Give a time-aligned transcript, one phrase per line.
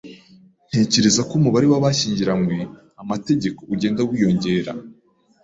[0.69, 4.71] Ntekereza ko umubare w'abashyingiranywe-amategeko ugenda wiyongera.